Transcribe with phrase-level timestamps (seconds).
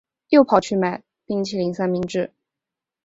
[0.29, 2.33] 又跑去买冰淇淋三明治